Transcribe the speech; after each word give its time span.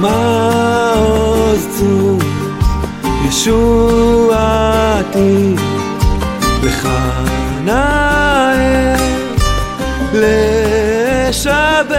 מעוז 0.00 1.82
ישועתי 3.28 4.74
לך 6.62 6.88
לשבח 10.14 11.98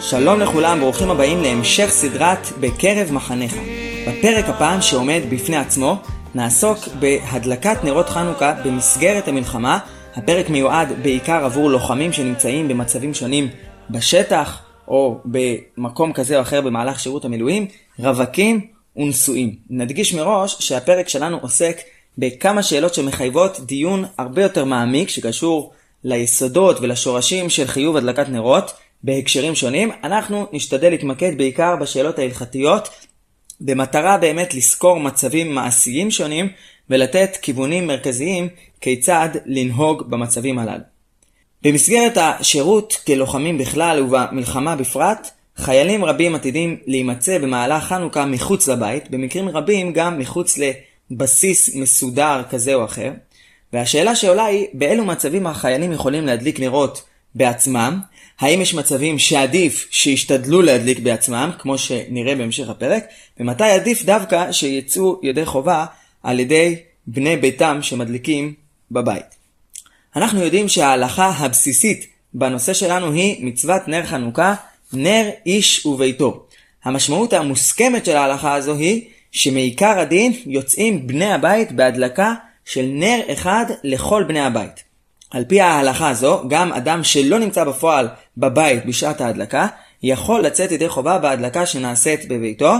שלום 0.00 0.40
לכולם, 0.40 0.80
ברוכים 0.80 1.10
הבאים 1.10 1.42
להמשך 1.42 1.86
סדרת 1.90 2.48
בקרב 2.60 3.12
מחניך. 3.12 3.54
בפרק 4.08 4.48
הפעם 4.48 4.82
שעומד 4.82 5.20
בפני 5.30 5.56
עצמו, 5.56 5.96
נעסוק 6.34 6.78
בהדלקת 7.00 7.84
נרות 7.84 8.08
חנוכה 8.08 8.54
במסגרת 8.64 9.28
המלחמה. 9.28 9.78
הפרק 10.16 10.50
מיועד 10.50 10.88
בעיקר 11.02 11.44
עבור 11.44 11.70
לוחמים 11.70 12.12
שנמצאים 12.12 12.68
במצבים 12.68 13.14
שונים 13.14 13.48
בשטח, 13.90 14.58
או 14.90 15.20
במקום 15.24 16.12
כזה 16.12 16.36
או 16.36 16.42
אחר 16.42 16.60
במהלך 16.60 17.00
שירות 17.00 17.24
המילואים, 17.24 17.66
רווקים 17.98 18.66
ונשואים. 18.96 19.54
נדגיש 19.70 20.14
מראש 20.14 20.56
שהפרק 20.60 21.08
שלנו 21.08 21.38
עוסק 21.38 21.80
בכמה 22.18 22.62
שאלות 22.62 22.94
שמחייבות 22.94 23.60
דיון 23.60 24.04
הרבה 24.18 24.42
יותר 24.42 24.64
מעמיק 24.64 25.08
שקשור 25.08 25.72
ליסודות 26.04 26.80
ולשורשים 26.80 27.50
של 27.50 27.66
חיוב 27.66 27.96
הדלקת 27.96 28.28
נרות 28.28 28.72
בהקשרים 29.02 29.54
שונים. 29.54 29.90
אנחנו 30.04 30.46
נשתדל 30.52 30.90
להתמקד 30.90 31.38
בעיקר 31.38 31.76
בשאלות 31.80 32.18
ההלכתיות 32.18 32.88
במטרה 33.60 34.18
באמת 34.18 34.54
לסקור 34.54 35.00
מצבים 35.00 35.54
מעשיים 35.54 36.10
שונים 36.10 36.48
ולתת 36.90 37.36
כיוונים 37.42 37.86
מרכזיים 37.86 38.48
כיצד 38.80 39.28
לנהוג 39.46 40.10
במצבים 40.10 40.58
הללו. 40.58 40.89
במסגרת 41.62 42.16
השירות 42.16 42.96
כלוחמים 43.06 43.58
בכלל 43.58 44.02
ובמלחמה 44.02 44.76
בפרט, 44.76 45.30
חיילים 45.56 46.04
רבים 46.04 46.34
עתידים 46.34 46.76
להימצא 46.86 47.38
במהלך 47.38 47.84
חנוכה 47.84 48.26
מחוץ 48.26 48.68
לבית, 48.68 49.10
במקרים 49.10 49.48
רבים 49.48 49.92
גם 49.92 50.18
מחוץ 50.18 50.58
לבסיס 51.10 51.74
מסודר 51.74 52.42
כזה 52.50 52.74
או 52.74 52.84
אחר. 52.84 53.12
והשאלה 53.72 54.16
שעולה 54.16 54.44
היא, 54.44 54.66
באילו 54.72 55.04
מצבים 55.04 55.46
החיילים 55.46 55.92
יכולים 55.92 56.26
להדליק 56.26 56.60
נרות 56.60 57.02
בעצמם? 57.34 58.00
האם 58.40 58.60
יש 58.60 58.74
מצבים 58.74 59.18
שעדיף 59.18 59.88
שישתדלו 59.90 60.62
להדליק 60.62 60.98
בעצמם, 60.98 61.50
כמו 61.58 61.78
שנראה 61.78 62.34
בהמשך 62.34 62.68
הפרק? 62.68 63.04
ומתי 63.40 63.64
עדיף 63.64 64.04
דווקא 64.04 64.52
שיצאו 64.52 65.20
ידי 65.22 65.46
חובה 65.46 65.86
על 66.22 66.40
ידי 66.40 66.76
בני 67.06 67.36
ביתם 67.36 67.78
שמדליקים 67.82 68.54
בבית? 68.90 69.39
אנחנו 70.16 70.44
יודעים 70.44 70.68
שההלכה 70.68 71.28
הבסיסית 71.28 72.06
בנושא 72.34 72.72
שלנו 72.72 73.12
היא 73.12 73.46
מצוות 73.46 73.88
נר 73.88 74.06
חנוכה, 74.06 74.54
נר 74.92 75.30
איש 75.46 75.86
וביתו. 75.86 76.46
המשמעות 76.84 77.32
המוסכמת 77.32 78.04
של 78.04 78.16
ההלכה 78.16 78.54
הזו 78.54 78.76
היא 78.76 79.02
שמעיקר 79.32 79.98
הדין 79.98 80.32
יוצאים 80.46 81.06
בני 81.06 81.32
הבית 81.32 81.72
בהדלקה 81.72 82.34
של 82.64 82.82
נר 82.82 83.20
אחד 83.32 83.64
לכל 83.84 84.24
בני 84.28 84.40
הבית. 84.40 84.84
על 85.30 85.44
פי 85.44 85.60
ההלכה 85.60 86.08
הזו, 86.08 86.42
גם 86.48 86.72
אדם 86.72 87.04
שלא 87.04 87.38
נמצא 87.38 87.64
בפועל 87.64 88.08
בבית 88.36 88.86
בשעת 88.86 89.20
ההדלקה, 89.20 89.66
יכול 90.02 90.40
לצאת 90.40 90.72
ידי 90.72 90.88
חובה 90.88 91.18
בהדלקה 91.18 91.66
שנעשית 91.66 92.28
בביתו, 92.28 92.72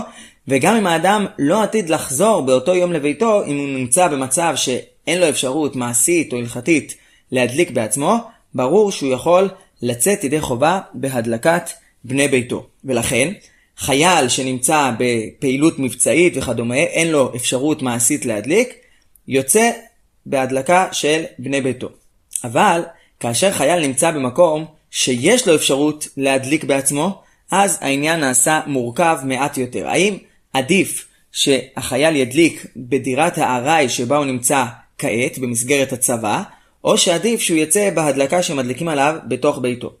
וגם 0.47 0.75
אם 0.75 0.87
האדם 0.87 1.25
לא 1.39 1.63
עתיד 1.63 1.89
לחזור 1.89 2.41
באותו 2.41 2.75
יום 2.75 2.93
לביתו, 2.93 3.45
אם 3.45 3.57
הוא 3.57 3.67
נמצא 3.67 4.07
במצב 4.07 4.53
שאין 4.55 5.19
לו 5.19 5.29
אפשרות 5.29 5.75
מעשית 5.75 6.33
או 6.33 6.37
הלכתית 6.37 7.00
להדליק 7.31 7.71
בעצמו, 7.71 8.15
ברור 8.53 8.91
שהוא 8.91 9.13
יכול 9.13 9.49
לצאת 9.81 10.23
ידי 10.23 10.41
חובה 10.41 10.79
בהדלקת 10.93 11.69
בני 12.03 12.27
ביתו. 12.27 12.67
ולכן, 12.85 13.33
חייל 13.77 14.29
שנמצא 14.29 14.91
בפעילות 14.99 15.79
מבצעית 15.79 16.33
וכדומה, 16.37 16.75
אין 16.75 17.11
לו 17.11 17.35
אפשרות 17.35 17.81
מעשית 17.81 18.25
להדליק, 18.25 18.73
יוצא 19.27 19.71
בהדלקה 20.25 20.87
של 20.91 21.23
בני 21.39 21.61
ביתו. 21.61 21.89
אבל, 22.43 22.83
כאשר 23.19 23.51
חייל 23.51 23.87
נמצא 23.87 24.11
במקום 24.11 24.65
שיש 24.91 25.47
לו 25.47 25.55
אפשרות 25.55 26.07
להדליק 26.17 26.63
בעצמו, 26.63 27.21
אז 27.51 27.77
העניין 27.81 28.19
נעשה 28.19 28.59
מורכב 28.67 29.17
מעט 29.23 29.57
יותר. 29.57 29.87
האם 29.87 30.17
עדיף 30.53 31.07
שהחייל 31.31 32.15
ידליק 32.15 32.65
בדירת 32.75 33.37
הארעי 33.37 33.89
שבה 33.89 34.17
הוא 34.17 34.25
נמצא 34.25 34.65
כעת, 34.97 35.37
במסגרת 35.37 35.93
הצבא, 35.93 36.43
או 36.83 36.97
שעדיף 36.97 37.39
שהוא 37.39 37.57
יצא 37.57 37.89
בהדלקה 37.89 38.43
שמדליקים 38.43 38.87
עליו 38.87 39.15
בתוך 39.27 39.59
ביתו. 39.61 39.93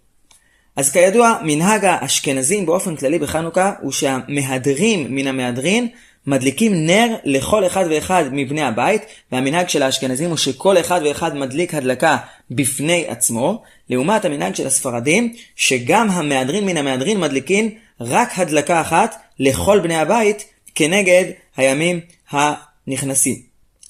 אז 0.75 0.91
כידוע, 0.91 1.37
מנהג 1.43 1.85
האשכנזים 1.85 2.65
באופן 2.65 2.95
כללי 2.95 3.19
בחנוכה 3.19 3.73
הוא 3.81 3.91
שהמהדרים 3.91 5.15
מן 5.15 5.27
המהדרין 5.27 5.87
מדליקים 6.27 6.85
נר 6.85 7.15
לכל 7.23 7.65
אחד 7.65 7.85
ואחד 7.89 8.23
מבני 8.31 8.61
הבית, 8.61 9.01
והמנהג 9.31 9.69
של 9.69 9.83
האשכנזים 9.83 10.29
הוא 10.29 10.37
שכל 10.37 10.77
אחד 10.77 11.01
ואחד 11.03 11.35
מדליק 11.35 11.73
הדלקה 11.73 12.17
בפני 12.51 13.05
עצמו, 13.07 13.61
לעומת 13.89 14.25
המנהג 14.25 14.55
של 14.55 14.67
הספרדים, 14.67 15.33
שגם 15.55 16.09
המהדרין 16.11 16.65
מן 16.65 16.77
המהדרין 16.77 17.19
מדליקים 17.19 17.69
רק 18.01 18.39
הדלקה 18.39 18.81
אחת 18.81 19.15
לכל 19.39 19.79
בני 19.79 19.95
הבית 19.95 20.45
כנגד 20.75 21.25
הימים 21.57 21.99
הנכנסים. 22.29 23.35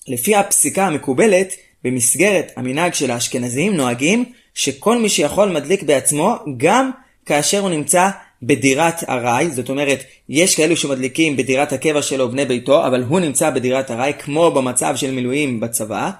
לפי 0.07 0.35
הפסיקה 0.35 0.87
המקובלת, 0.87 1.53
במסגרת 1.83 2.51
המנהג 2.55 2.93
של 2.93 3.11
האשכנזים 3.11 3.77
נוהגים 3.77 4.25
שכל 4.53 4.97
מי 4.97 5.09
שיכול 5.09 5.49
מדליק 5.49 5.83
בעצמו 5.83 6.35
גם 6.57 6.91
כאשר 7.25 7.59
הוא 7.59 7.69
נמצא 7.69 8.09
בדירת 8.43 9.09
ארעי, 9.09 9.51
זאת 9.51 9.69
אומרת, 9.69 10.03
יש 10.29 10.55
כאלו 10.55 10.77
שמדליקים 10.77 11.37
בדירת 11.37 11.73
הקבע 11.73 12.01
שלו 12.01 12.31
בני 12.31 12.45
ביתו, 12.45 12.87
אבל 12.87 13.03
הוא 13.03 13.19
נמצא 13.19 13.49
בדירת 13.49 13.91
ארעי, 13.91 14.13
כמו 14.13 14.51
במצב 14.51 14.95
של 14.95 15.11
מילואים 15.11 15.59
בצבא, 15.59 16.11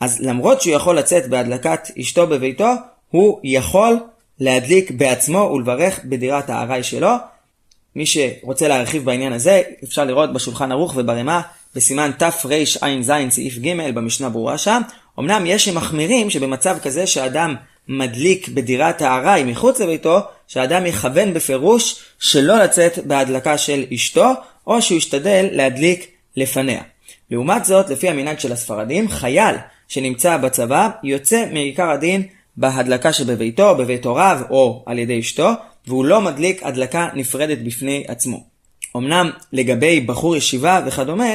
אז 0.00 0.20
למרות 0.20 0.60
שהוא 0.60 0.74
יכול 0.74 0.98
לצאת 0.98 1.28
בהדלקת 1.28 1.88
אשתו 2.00 2.26
בביתו, 2.26 2.68
הוא 3.10 3.40
יכול 3.44 3.96
להדליק 4.40 4.90
בעצמו 4.90 5.38
ולברך 5.38 6.00
בדירת 6.04 6.50
הארעי 6.50 6.82
שלו. 6.82 7.10
מי 7.96 8.06
שרוצה 8.06 8.68
להרחיב 8.68 9.04
בעניין 9.04 9.32
הזה, 9.32 9.62
אפשר 9.84 10.04
לראות 10.04 10.32
בשולחן 10.32 10.72
ערוך 10.72 10.94
וברמה 10.96 11.40
בסימן 11.74 12.10
תרע"ז 12.18 13.12
סעיף 13.30 13.58
ג' 13.58 13.90
במשנה 13.94 14.28
ברורה 14.28 14.58
שם. 14.58 14.82
אמנם 15.18 15.46
יש 15.46 15.64
שמחמירים 15.64 16.30
שבמצב 16.30 16.78
כזה 16.82 17.06
שאדם 17.06 17.54
מדליק 17.88 18.48
בדירת 18.48 19.02
הארעי 19.02 19.44
מחוץ 19.44 19.80
לביתו, 19.80 20.20
שאדם 20.48 20.86
יכוון 20.86 21.34
בפירוש 21.34 22.02
שלא 22.18 22.58
לצאת 22.58 22.98
בהדלקה 23.06 23.58
של 23.58 23.84
אשתו, 23.94 24.32
או 24.66 24.82
שהוא 24.82 24.98
ישתדל 24.98 25.48
להדליק 25.52 26.06
לפניה. 26.36 26.82
לעומת 27.30 27.64
זאת, 27.64 27.90
לפי 27.90 28.08
המנהג 28.08 28.38
של 28.38 28.52
הספרדים, 28.52 29.08
חייל 29.08 29.56
שנמצא 29.88 30.36
בצבא 30.36 30.88
יוצא 31.02 31.44
מעיקר 31.52 31.90
הדין 31.90 32.22
בהדלקה 32.56 33.12
שבביתו, 33.12 33.74
בבית 33.74 34.04
הוריו 34.04 34.40
או 34.50 34.82
על 34.86 34.98
ידי 34.98 35.20
אשתו, 35.20 35.50
והוא 35.86 36.04
לא 36.04 36.20
מדליק 36.20 36.62
הדלקה 36.62 37.08
נפרדת 37.14 37.58
בפני 37.58 38.04
עצמו. 38.08 38.49
אמנם 38.96 39.30
לגבי 39.52 40.00
בחור 40.00 40.36
ישיבה 40.36 40.80
וכדומה, 40.86 41.30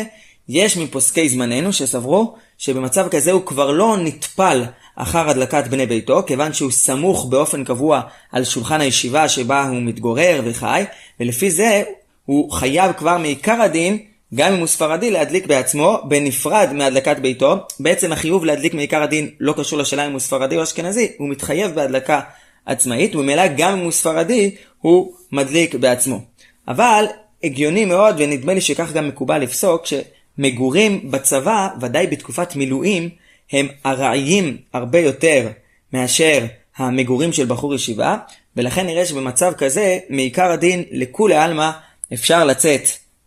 יש 0.49 0.77
מפוסקי 0.77 1.29
זמננו 1.29 1.73
שסברו 1.73 2.35
שבמצב 2.57 3.07
כזה 3.07 3.31
הוא 3.31 3.45
כבר 3.45 3.71
לא 3.71 3.97
נטפל 3.97 4.63
אחר 4.95 5.29
הדלקת 5.29 5.67
בני 5.67 5.85
ביתו, 5.85 6.23
כיוון 6.27 6.53
שהוא 6.53 6.71
סמוך 6.71 7.25
באופן 7.25 7.63
קבוע 7.63 8.01
על 8.31 8.43
שולחן 8.43 8.81
הישיבה 8.81 9.29
שבה 9.29 9.63
הוא 9.63 9.81
מתגורר 9.81 10.41
וחי, 10.45 10.83
ולפי 11.19 11.51
זה 11.51 11.83
הוא 12.25 12.51
חייב 12.51 12.91
כבר 12.91 13.17
מעיקר 13.17 13.61
הדין, 13.61 13.97
גם 14.35 14.53
אם 14.53 14.59
הוא 14.59 14.67
ספרדי, 14.67 15.11
להדליק 15.11 15.45
בעצמו, 15.45 15.99
בנפרד 16.03 16.69
מהדלקת 16.73 17.19
ביתו. 17.19 17.55
בעצם 17.79 18.11
החיוב 18.11 18.45
להדליק 18.45 18.73
מעיקר 18.73 19.03
הדין 19.03 19.29
לא 19.39 19.53
קשור 19.57 19.79
לשאלה 19.79 20.05
אם 20.05 20.11
הוא 20.11 20.19
ספרדי 20.19 20.57
או 20.57 20.63
אשכנזי, 20.63 21.11
הוא 21.17 21.29
מתחייב 21.29 21.75
בהדלקה 21.75 22.19
עצמאית, 22.65 23.15
וממילא 23.15 23.43
גם 23.57 23.73
אם 23.73 23.83
הוא 23.83 23.91
ספרדי, 23.91 24.55
הוא 24.81 25.13
מדליק 25.31 25.75
בעצמו. 25.75 26.19
אבל 26.67 27.05
הגיוני 27.45 27.85
מאוד, 27.85 28.15
ונדמה 28.17 28.53
לי 28.53 28.61
שכך 28.61 28.93
גם 28.93 29.07
מקובל 29.07 29.37
לפסוק, 29.37 29.83
שמגורים 29.85 31.11
בצבא, 31.11 31.67
ודאי 31.81 32.07
בתקופת 32.07 32.55
מילואים, 32.55 33.09
הם 33.51 33.67
ארעיים 33.85 34.57
הרבה 34.73 34.99
יותר 34.99 35.47
מאשר 35.93 36.45
המגורים 36.77 37.33
של 37.33 37.45
בחור 37.45 37.75
ישיבה, 37.75 38.17
ולכן 38.55 38.85
נראה 38.85 39.05
שבמצב 39.05 39.53
כזה, 39.57 39.99
מעיקר 40.09 40.51
הדין 40.51 40.83
לכולי 40.91 41.35
עלמא 41.35 41.71
אפשר 42.13 42.45
לצאת 42.45 42.81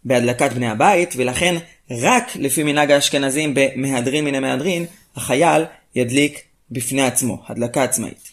בהדלקת 0.05 0.53
בני 0.53 0.69
הבית, 0.69 1.15
ולכן 1.17 1.55
רק 1.91 2.37
לפי 2.37 2.63
מנהג 2.63 2.91
האשכנזים 2.91 3.55
במהדרין 3.55 4.25
מן 4.25 4.35
המהדרין, 4.35 4.87
החייל 5.17 5.65
ידליק 5.95 6.43
בפני 6.71 7.03
עצמו, 7.03 7.43
הדלקה 7.47 7.83
עצמאית. 7.83 8.29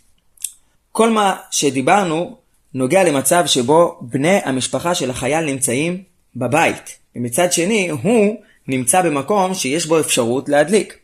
כל 0.92 1.10
מה 1.10 1.36
שדיברנו 1.52 2.36
נוגע 2.76 3.04
למצב 3.04 3.44
שבו 3.46 3.98
בני 4.02 4.40
המשפחה 4.46 4.96
של 4.96 5.10
החייל 5.10 5.46
נמצאים 5.46 6.04
בבית, 6.36 6.98
ומצד 7.16 7.54
שני 7.54 7.90
הוא 7.90 8.36
נמצא 8.68 9.02
במקום 9.02 9.54
שיש 9.54 9.86
בו 9.86 10.00
אפשרות 10.00 10.50
להדליק. 10.50 10.98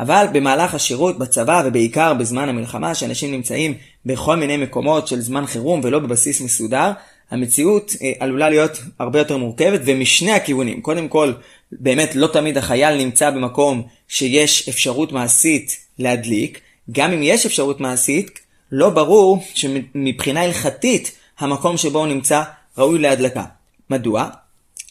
אבל 0.00 0.26
במהלך 0.32 0.74
השירות 0.74 1.18
בצבא 1.18 1.62
ובעיקר 1.64 2.14
בזמן 2.14 2.48
המלחמה, 2.48 2.94
שאנשים 2.94 3.32
נמצאים 3.32 3.74
בכל 4.06 4.36
מיני 4.36 4.56
מקומות 4.56 5.08
של 5.08 5.20
זמן 5.20 5.46
חירום 5.46 5.80
ולא 5.84 5.98
בבסיס 5.98 6.40
מסודר, 6.40 6.90
המציאות 7.30 7.92
אה, 8.02 8.12
עלולה 8.20 8.50
להיות 8.50 8.82
הרבה 8.98 9.18
יותר 9.18 9.36
מורכבת 9.36 9.80
ומשני 9.84 10.32
הכיוונים. 10.32 10.82
קודם 10.82 11.08
כל, 11.08 11.32
באמת 11.72 12.14
לא 12.14 12.26
תמיד 12.26 12.58
החייל 12.58 12.96
נמצא 12.96 13.30
במקום 13.30 13.82
שיש 14.08 14.68
אפשרות 14.68 15.12
מעשית 15.12 15.76
להדליק. 15.98 16.60
גם 16.92 17.12
אם 17.12 17.22
יש 17.22 17.46
אפשרות 17.46 17.80
מעשית, 17.80 18.40
לא 18.72 18.90
ברור 18.90 19.42
שמבחינה 19.54 20.42
הלכתית 20.42 21.12
המקום 21.38 21.76
שבו 21.76 21.98
הוא 21.98 22.06
נמצא 22.06 22.42
ראוי 22.78 22.98
להדלקה. 22.98 23.44
מדוע? 23.90 24.28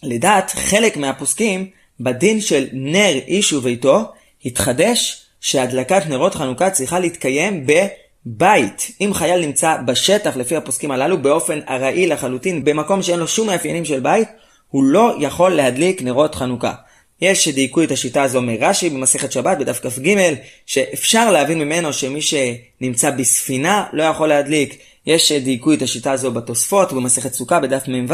לדעת 0.04 0.52
חלק 0.52 0.98
מהפוסקים, 0.98 1.70
בדין 2.00 2.42
של 2.42 2.68
נר 2.74 3.14
איש 3.28 3.54
וביתו, 3.54 4.12
התחדש 4.46 5.26
שהדלקת 5.42 6.06
נרות 6.10 6.36
חנוכה 6.36 6.70
צריכה 6.70 7.00
להתקיים 7.00 7.66
בבית. 7.68 8.92
אם 9.02 9.12
חייל 9.14 9.46
נמצא 9.46 9.78
בשטח, 9.86 10.38
לפי 10.38 10.56
הפוסקים 10.56 10.92
הללו, 10.92 11.22
באופן 11.22 11.60
ארעי 11.70 12.08
לחלוטין, 12.08 12.64
במקום 12.64 13.02
שאין 13.02 13.20
לו 13.20 13.28
שום 13.28 13.48
מאפיינים 13.48 13.86
של 13.86 14.00
בית, 14.00 14.28
הוא 14.70 14.84
לא 14.84 15.16
יכול 15.20 15.52
להדליק 15.52 16.02
נרות 16.02 16.36
חנוכה. 16.36 16.74
יש 17.22 17.44
שדייקו 17.44 17.84
את 17.84 17.92
השיטה 17.92 18.24
הזו 18.24 18.42
מרש"י 18.42 18.90
במסכת 18.90 19.32
שבת 19.32 19.58
בדף 19.58 19.80
כ"ג, 19.80 20.34
שאפשר 20.66 21.32
להבין 21.32 21.60
ממנו 21.60 21.94
שמי 21.94 22.20
שנמצא 22.22 23.12
בספינה 23.12 23.86
לא 23.94 24.04
יכול 24.04 24.30
להדליק. 24.30 24.78
יש 25.06 25.28
שדייקו 25.28 25.74
את 25.74 25.82
השיטה 25.82 26.12
הזו 26.12 26.32
בתוספות 26.32 26.94
במסכת 26.94 27.34
סוכה 27.34 27.60
בדף 27.60 27.84
מ"ו, 27.88 28.14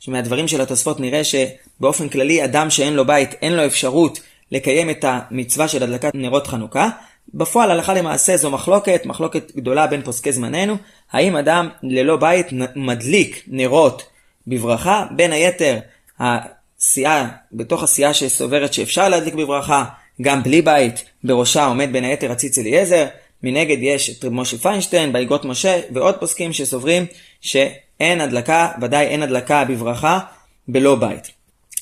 שמהדברים 0.00 0.48
של 0.48 0.60
התוספות 0.60 1.00
נראה 1.00 1.22
שבאופן 1.24 2.08
כללי 2.08 2.44
אדם 2.44 2.70
שאין 2.70 2.94
לו 2.94 3.06
בית 3.06 3.34
אין 3.42 3.52
לו 3.52 3.66
אפשרות 3.66 4.20
לקיים 4.52 4.90
את 4.90 5.04
המצווה 5.08 5.68
של 5.68 5.82
הדלקת 5.82 6.10
נרות 6.14 6.46
חנוכה. 6.46 6.88
בפועל 7.34 7.70
הלכה 7.70 7.94
למעשה 7.94 8.36
זו 8.36 8.50
מחלוקת, 8.50 9.06
מחלוקת 9.06 9.52
גדולה 9.56 9.86
בין 9.86 10.02
פוסקי 10.02 10.32
זמננו, 10.32 10.76
האם 11.12 11.36
אדם 11.36 11.68
ללא 11.82 12.16
בית 12.16 12.46
מדליק 12.76 13.44
נרות 13.46 14.02
בברכה, 14.46 15.06
בין 15.10 15.32
היתר 15.32 15.78
סיעה, 16.86 17.28
בתוך 17.52 17.82
הסיעה 17.82 18.14
שסוברת 18.14 18.74
שאפשר 18.74 19.08
להדליק 19.08 19.34
בברכה, 19.34 19.84
גם 20.22 20.42
בלי 20.42 20.62
בית, 20.62 21.04
בראשה 21.24 21.64
עומד 21.64 21.92
בין 21.92 22.04
היתר 22.04 22.32
הציץ 22.32 22.58
אליעזר, 22.58 23.06
מנגד 23.42 23.76
יש 23.80 24.10
את 24.10 24.24
משה 24.30 24.58
פיינשטיין, 24.58 25.12
בהיגות 25.12 25.44
משה, 25.44 25.80
ועוד 25.94 26.14
פוסקים 26.14 26.52
שסוברים 26.52 27.06
שאין 27.40 28.20
הדלקה, 28.20 28.68
ודאי 28.82 29.06
אין 29.06 29.22
הדלקה 29.22 29.64
בברכה, 29.64 30.18
בלא 30.68 30.94
בית. 30.94 31.30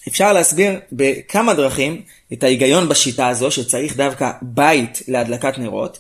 אפשר 0.09 0.33
להסביר 0.33 0.73
בכמה 0.93 1.55
דרכים 1.55 2.03
את 2.33 2.43
ההיגיון 2.43 2.89
בשיטה 2.89 3.29
הזו, 3.29 3.51
שצריך 3.51 3.97
דווקא 3.97 4.31
בית 4.43 5.03
להדלקת 5.09 5.59
נרות. 5.59 5.99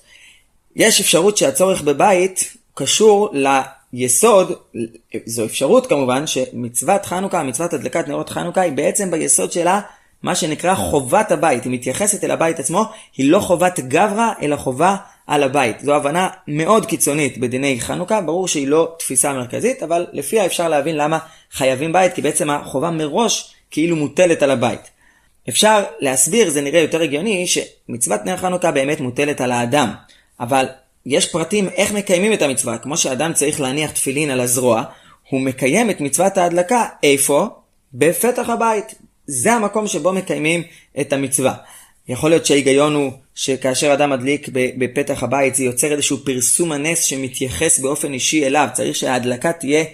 יש 0.77 1.01
אפשרות 1.01 1.37
שהצורך 1.37 1.83
בבית 1.83 2.57
קשור 2.75 3.29
יסוד, 3.93 4.53
זו 5.27 5.45
אפשרות 5.45 5.87
כמובן, 5.87 6.27
שמצוות 6.27 7.07
חנוכה, 7.07 7.43
מצוות 7.43 7.73
הדלקת 7.73 8.09
נרות 8.09 8.29
חנוכה, 8.29 8.61
היא 8.61 8.73
בעצם 8.73 9.11
ביסוד 9.11 9.53
שלה 9.53 9.81
מה 10.23 10.35
שנקרא 10.35 10.75
חובת 10.75 11.33
הבית. 11.33 11.65
היא 11.65 11.73
מתייחסת 11.73 12.25
אל 12.25 12.31
הבית 12.31 12.61
עצמו, 12.61 12.85
היא 13.17 13.31
לא 13.31 13.41
חובת 13.41 13.81
גברא, 13.81 14.33
אלא 14.43 14.57
חובה 14.57 14.97
על 15.27 15.43
הבית. 15.43 15.81
זו 15.81 15.95
הבנה 15.95 16.29
מאוד 16.49 16.87
קיצונית 16.87 17.39
בדיני 17.39 17.81
חנוכה, 17.81 18.21
ברור 18.21 18.49
שהיא 18.49 18.69
לא 18.69 18.95
תפיסה 18.99 19.33
מרכזית, 19.33 19.83
אבל 19.83 20.07
לפיה 20.13 20.47
אפשר 20.47 20.69
להבין 20.69 20.97
למה 20.97 21.19
חייבים 21.53 21.93
בית, 21.93 22.15
כי 22.15 22.23
בעצם 22.23 22.51
החובה 22.51 22.91
מראש 22.91 23.55
כאילו 23.71 23.97
מוטלת 23.97 24.43
על 24.43 24.51
הבית. 24.51 24.91
אפשר 25.49 25.83
להסביר, 26.01 26.51
זה 26.51 26.61
נראה 26.61 26.81
יותר 26.81 27.03
הגיוני, 27.03 27.47
שמצוות 27.47 28.21
נר 28.25 28.37
חנוכה 28.37 28.71
באמת 28.71 29.01
מוטלת 29.01 29.41
על 29.41 29.53
האדם. 29.53 29.93
אבל 30.41 30.67
יש 31.07 31.33
פרטים 31.33 31.69
איך 31.69 31.93
מקיימים 31.93 32.33
את 32.33 32.43
המצווה. 32.43 32.79
כמו 32.79 32.97
שאדם 32.97 33.33
צריך 33.33 33.61
להניח 33.61 33.91
תפילין 33.91 34.31
על 34.31 34.41
הזרוע, 34.41 34.83
הוא 35.31 35.41
מקיים 35.41 35.91
את 35.91 36.01
מצוות 36.01 36.39
ההדלקה, 36.39 36.87
איפה? 37.03 37.47
בפתח 37.95 38.49
הבית. 38.49 38.95
זה 39.27 39.53
המקום 39.53 39.87
שבו 39.87 40.13
מקיימים 40.13 40.63
את 41.01 41.13
המצווה. 41.13 41.55
יכול 42.09 42.31
להיות 42.31 42.47
שההיגיון 42.47 42.95
הוא 42.95 43.13
שכאשר 43.35 43.93
אדם 43.93 44.11
מדליק 44.11 44.49
בפתח 44.53 45.23
הבית 45.23 45.55
זה 45.55 45.65
יוצר 45.65 45.93
איזשהו 45.93 46.19
פרסום 46.25 46.73
הנס 46.73 47.05
שמתייחס 47.05 47.79
באופן 47.79 48.13
אישי 48.13 48.47
אליו. 48.47 48.69
צריך 48.73 48.97
שההדלקה 48.97 49.53
תהיה 49.53 49.85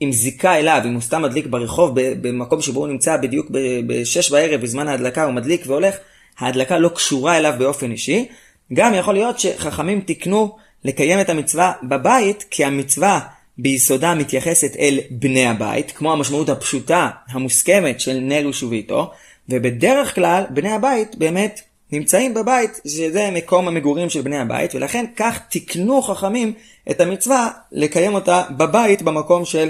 עם 0.00 0.12
זיקה 0.12 0.58
אליו. 0.58 0.82
אם 0.84 0.92
הוא 0.92 1.02
סתם 1.02 1.22
מדליק 1.22 1.46
ברחוב 1.46 1.92
במקום 1.94 2.60
שבו 2.60 2.80
הוא 2.80 2.88
נמצא 2.88 3.16
בדיוק 3.16 3.50
ב-6 3.50 4.30
בערב 4.30 4.60
בזמן 4.60 4.88
ההדלקה 4.88 5.24
הוא 5.24 5.32
מדליק 5.32 5.62
והולך, 5.66 5.94
ההדלקה 6.38 6.78
לא 6.78 6.88
קשורה 6.88 7.36
אליו 7.36 7.54
באופן 7.58 7.90
אישי. 7.90 8.28
גם 8.72 8.94
יכול 8.94 9.14
להיות 9.14 9.38
שחכמים 9.38 10.00
תיקנו 10.00 10.56
לקיים 10.84 11.20
את 11.20 11.28
המצווה 11.28 11.72
בבית, 11.82 12.44
כי 12.50 12.64
המצווה 12.64 13.20
ביסודה 13.58 14.14
מתייחסת 14.14 14.76
אל 14.78 15.00
בני 15.10 15.46
הבית, 15.46 15.90
כמו 15.90 16.12
המשמעות 16.12 16.48
הפשוטה, 16.48 17.10
המוסכמת 17.28 18.00
של 18.00 18.18
נר 18.20 18.48
ושביתו, 18.48 19.12
ובדרך 19.48 20.14
כלל 20.14 20.44
בני 20.50 20.72
הבית 20.72 21.16
באמת 21.16 21.60
נמצאים 21.92 22.34
בבית, 22.34 22.80
שזה 22.86 23.30
מקום 23.32 23.68
המגורים 23.68 24.10
של 24.10 24.20
בני 24.20 24.38
הבית, 24.38 24.74
ולכן 24.74 25.04
כך 25.16 25.38
תיקנו 25.48 26.02
חכמים 26.02 26.52
את 26.90 27.00
המצווה 27.00 27.50
לקיים 27.72 28.14
אותה 28.14 28.42
בבית, 28.50 29.02
במקום 29.02 29.44
של 29.44 29.68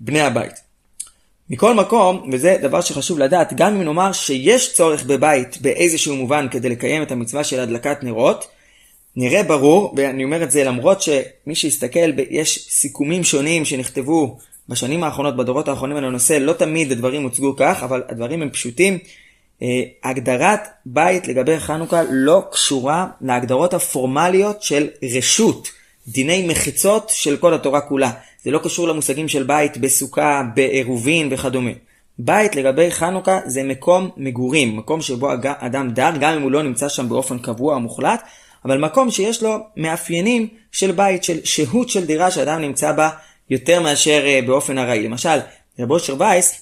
בני 0.00 0.20
הבית. 0.20 0.69
מכל 1.50 1.74
מקום, 1.74 2.30
וזה 2.32 2.56
דבר 2.62 2.80
שחשוב 2.80 3.18
לדעת, 3.18 3.52
גם 3.56 3.74
אם 3.74 3.82
נאמר 3.82 4.12
שיש 4.12 4.72
צורך 4.72 5.04
בבית 5.04 5.58
באיזשהו 5.60 6.16
מובן 6.16 6.46
כדי 6.50 6.68
לקיים 6.68 7.02
את 7.02 7.12
המצווה 7.12 7.44
של 7.44 7.60
הדלקת 7.60 8.02
נרות, 8.02 8.46
נראה 9.16 9.42
ברור, 9.42 9.94
ואני 9.96 10.24
אומר 10.24 10.42
את 10.42 10.50
זה 10.50 10.64
למרות 10.64 11.02
שמי 11.02 11.54
שיסתכל, 11.54 12.10
יש 12.30 12.66
סיכומים 12.70 13.24
שונים 13.24 13.64
שנכתבו 13.64 14.38
בשנים 14.68 15.04
האחרונות, 15.04 15.36
בדורות 15.36 15.68
האחרונים 15.68 15.96
על 15.96 16.04
הנושא, 16.04 16.32
לא 16.32 16.52
תמיד 16.52 16.92
הדברים 16.92 17.22
הוצגו 17.22 17.56
כך, 17.56 17.82
אבל 17.82 18.02
הדברים 18.08 18.42
הם 18.42 18.50
פשוטים. 18.50 18.98
אה, 19.62 19.82
הגדרת 20.04 20.60
בית 20.86 21.28
לגבי 21.28 21.60
חנוכה 21.60 22.02
לא 22.10 22.42
קשורה 22.52 23.06
להגדרות 23.20 23.74
הפורמליות 23.74 24.62
של 24.62 24.88
רשות, 25.16 25.68
דיני 26.08 26.46
מחיצות 26.46 27.08
של 27.14 27.36
כל 27.36 27.54
התורה 27.54 27.80
כולה. 27.80 28.10
זה 28.44 28.50
לא 28.50 28.58
קשור 28.58 28.88
למושגים 28.88 29.28
של 29.28 29.42
בית 29.42 29.76
בסוכה, 29.76 30.42
בעירובין 30.54 31.28
וכדומה. 31.32 31.70
בית 32.18 32.56
לגבי 32.56 32.90
חנוכה 32.90 33.40
זה 33.46 33.62
מקום 33.62 34.10
מגורים, 34.16 34.76
מקום 34.76 35.02
שבו 35.02 35.30
אדם 35.44 35.90
דר, 35.90 36.10
גם 36.20 36.32
אם 36.34 36.42
הוא 36.42 36.50
לא 36.50 36.62
נמצא 36.62 36.88
שם 36.88 37.08
באופן 37.08 37.38
קבוע 37.38 37.74
או 37.74 37.80
מוחלט, 37.80 38.22
אבל 38.64 38.78
מקום 38.78 39.10
שיש 39.10 39.42
לו 39.42 39.58
מאפיינים 39.76 40.48
של 40.72 40.92
בית, 40.92 41.24
של 41.24 41.44
שהות 41.44 41.88
של 41.88 42.06
דירה 42.06 42.30
שאדם 42.30 42.60
נמצא 42.60 42.92
בה 42.92 43.10
יותר 43.50 43.80
מאשר 43.80 44.22
אה, 44.26 44.40
באופן 44.46 44.78
ארעי. 44.78 45.02
למשל, 45.02 45.38
רב 45.78 45.90
אושר 45.90 46.14
וייס 46.18 46.60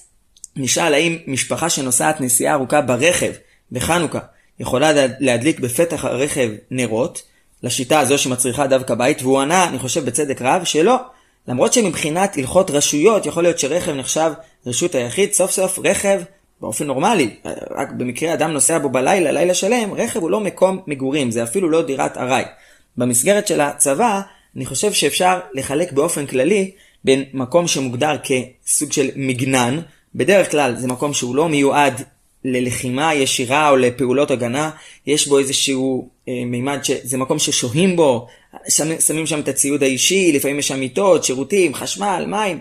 נשאל 0.55 0.93
האם 0.93 1.17
משפחה 1.27 1.69
שנוסעת 1.69 2.21
נסיעה 2.21 2.53
ארוכה 2.53 2.81
ברכב 2.81 3.31
בחנוכה 3.71 4.19
יכולה 4.59 4.91
להדליק 5.19 5.59
בפתח 5.59 6.05
הרכב 6.05 6.49
נרות, 6.71 7.21
לשיטה 7.63 7.99
הזו 7.99 8.17
שמצריכה 8.17 8.67
דווקא 8.67 8.95
בית, 8.95 9.21
והוא 9.21 9.39
ענה, 9.39 9.67
אני 9.67 9.79
חושב 9.79 10.05
בצדק 10.05 10.41
רב, 10.41 10.63
שלא. 10.63 10.95
למרות 11.47 11.73
שמבחינת 11.73 12.37
הלכות 12.37 12.71
רשויות 12.71 13.25
יכול 13.25 13.43
להיות 13.43 13.59
שרכב 13.59 13.91
נחשב 13.91 14.31
רשות 14.65 14.95
היחיד, 14.95 15.33
סוף 15.33 15.51
סוף 15.51 15.79
רכב 15.83 16.21
באופן 16.61 16.87
נורמלי, 16.87 17.35
רק 17.71 17.91
במקרה 17.91 18.33
אדם 18.33 18.51
נוסע 18.51 18.77
בו 18.77 18.89
בלילה, 18.89 19.31
לילה 19.31 19.53
שלם, 19.53 19.93
רכב 19.93 20.19
הוא 20.19 20.31
לא 20.31 20.39
מקום 20.39 20.79
מגורים, 20.87 21.31
זה 21.31 21.43
אפילו 21.43 21.69
לא 21.69 21.81
דירת 21.81 22.17
ארעי. 22.17 22.43
במסגרת 22.97 23.47
של 23.47 23.61
הצבא, 23.61 24.21
אני 24.55 24.65
חושב 24.65 24.93
שאפשר 24.93 25.39
לחלק 25.53 25.91
באופן 25.91 26.25
כללי 26.25 26.71
בין 27.03 27.23
מקום 27.33 27.67
שמוגדר 27.67 28.15
כסוג 28.23 28.91
של 28.91 29.09
מגנן, 29.15 29.79
בדרך 30.15 30.51
כלל 30.51 30.75
זה 30.75 30.87
מקום 30.87 31.13
שהוא 31.13 31.35
לא 31.35 31.49
מיועד 31.49 32.01
ללחימה 32.45 33.13
ישירה 33.13 33.69
או 33.69 33.75
לפעולות 33.75 34.31
הגנה, 34.31 34.69
יש 35.07 35.27
בו 35.27 35.39
איזשהו 35.39 36.09
אה, 36.27 36.33
מימד 36.45 36.79
שזה 36.83 37.17
מקום 37.17 37.39
ששוהים 37.39 37.95
בו, 37.95 38.27
שמים, 38.69 38.99
שמים 38.99 39.25
שם 39.25 39.39
את 39.39 39.47
הציוד 39.47 39.83
האישי, 39.83 40.31
לפעמים 40.31 40.59
יש 40.59 40.67
שם 40.67 40.79
מיטות, 40.79 41.23
שירותים, 41.23 41.73
חשמל, 41.73 42.25
מים, 42.27 42.59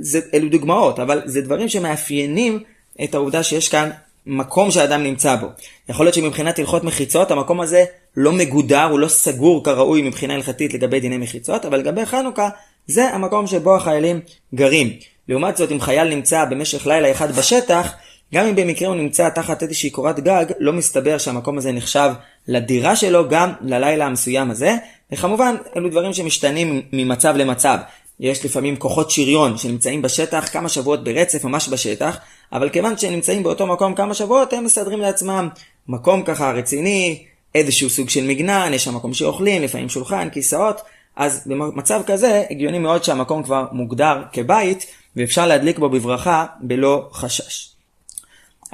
זה, 0.00 0.20
אלו 0.34 0.48
דוגמאות, 0.48 0.98
אבל 0.98 1.22
זה 1.24 1.40
דברים 1.40 1.68
שמאפיינים 1.68 2.58
את 3.04 3.14
העובדה 3.14 3.42
שיש 3.42 3.68
כאן 3.68 3.90
מקום 4.26 4.70
שאדם 4.70 5.02
נמצא 5.02 5.36
בו. 5.36 5.46
יכול 5.88 6.06
להיות 6.06 6.14
שמבחינת 6.14 6.58
הלכות 6.58 6.84
מחיצות, 6.84 7.30
המקום 7.30 7.60
הזה 7.60 7.84
לא 8.16 8.32
מגודר, 8.32 8.84
הוא 8.84 8.98
לא 8.98 9.08
סגור 9.08 9.64
כראוי 9.64 10.02
מבחינה 10.02 10.34
הלכתית 10.34 10.74
לגבי 10.74 11.00
דיני 11.00 11.18
מחיצות, 11.18 11.64
אבל 11.64 11.78
לגבי 11.78 12.06
חנוכה, 12.06 12.48
זה 12.86 13.08
המקום 13.08 13.46
שבו 13.46 13.76
החיילים 13.76 14.20
גרים. 14.54 14.90
לעומת 15.28 15.56
זאת, 15.56 15.72
אם 15.72 15.80
חייל 15.80 16.08
נמצא 16.08 16.44
במשך 16.44 16.86
לילה 16.86 17.10
אחד 17.10 17.36
בשטח, 17.36 17.94
גם 18.34 18.46
אם 18.46 18.56
במקרה 18.56 18.88
הוא 18.88 18.96
נמצא 18.96 19.28
תחת 19.28 19.62
איזושהי 19.62 19.90
קורת 19.90 20.20
גג, 20.20 20.44
לא 20.58 20.72
מסתבר 20.72 21.18
שהמקום 21.18 21.58
הזה 21.58 21.72
נחשב 21.72 22.10
לדירה 22.48 22.96
שלו 22.96 23.28
גם 23.28 23.52
ללילה 23.60 24.06
המסוים 24.06 24.50
הזה, 24.50 24.76
וכמובן, 25.12 25.54
אלו 25.76 25.88
דברים 25.88 26.12
שמשתנים 26.12 26.82
ממצב 26.92 27.36
למצב. 27.36 27.78
יש 28.20 28.44
לפעמים 28.44 28.76
כוחות 28.76 29.10
שריון 29.10 29.58
שנמצאים 29.58 30.02
בשטח 30.02 30.48
כמה 30.52 30.68
שבועות 30.68 31.04
ברצף, 31.04 31.44
ממש 31.44 31.68
בשטח, 31.68 32.18
אבל 32.52 32.68
כיוון 32.68 32.96
שהם 32.96 33.12
נמצאים 33.12 33.42
באותו 33.42 33.66
מקום 33.66 33.94
כמה 33.94 34.14
שבועות, 34.14 34.52
הם 34.52 34.64
מסדרים 34.64 35.00
לעצמם 35.00 35.48
מקום 35.88 36.22
ככה 36.22 36.52
רציני, 36.52 37.24
איזשהו 37.54 37.90
סוג 37.90 38.08
של 38.10 38.26
מגנן, 38.26 38.70
יש 38.74 38.84
שם 38.84 38.94
מקום 38.94 39.14
שאוכלים, 39.14 39.62
לפעמים 39.62 39.88
שולחן, 39.88 40.28
כיסאות, 40.30 40.80
אז 41.16 41.42
במצב 41.46 42.02
כזה, 42.06 42.42
הגיוני 42.50 42.78
מאוד 42.78 43.04
שהמקום 43.04 43.42
כבר 43.42 43.64
מוגדר 43.72 44.22
כבית, 44.32 44.86
ואפשר 45.16 45.46
להדליק 45.46 45.78
בו 45.78 45.88
בברכה 45.88 46.46
בלא 46.60 47.08
חשש. 47.12 47.71